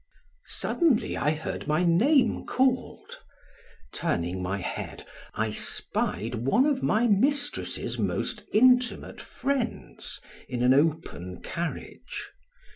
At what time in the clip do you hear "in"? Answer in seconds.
10.49-10.63